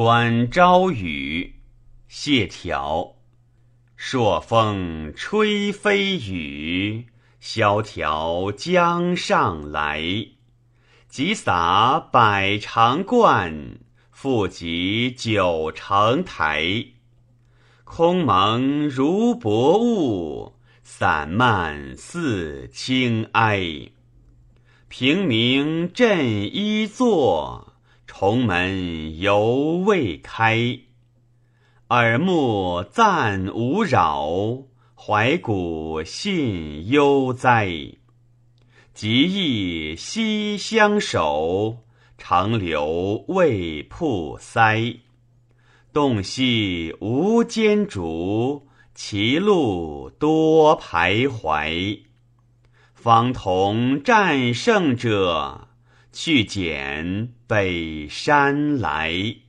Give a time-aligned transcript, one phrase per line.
[0.00, 1.56] 观朝雨，
[2.06, 3.16] 谢条。
[3.96, 7.08] 朔风吹飞雨，
[7.40, 10.00] 萧条江上来。
[11.08, 13.80] 即洒百长冠，
[14.12, 16.84] 复及九成台。
[17.82, 20.54] 空蒙如薄雾，
[20.84, 23.88] 散漫似轻埃。
[24.86, 27.67] 平明振衣坐，
[28.08, 30.80] 重门犹未开。
[31.90, 34.64] 耳目暂无扰，
[34.96, 37.68] 怀古信悠哉。
[38.94, 41.84] 极意西相守，
[42.16, 44.96] 长流未铺塞。
[45.92, 52.00] 洞悉无间竹，歧路多徘徊。
[52.94, 55.67] 方同战胜者，
[56.12, 59.47] 去捡北山来。